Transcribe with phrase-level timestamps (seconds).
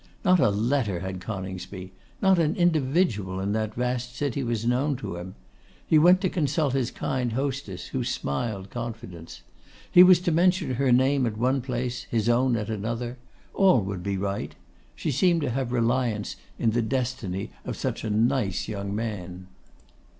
[0.25, 1.91] Not a letter had Coningsby;
[2.23, 5.35] not an individual in that vast city was known to him.
[5.85, 9.43] He went to consult his kind hostess, who smiled confidence.
[9.91, 13.19] He was to mention her name at one place, his own at another.
[13.53, 14.55] All would be right;
[14.95, 19.45] she seemed to have reliance in the destiny of such a nice young man.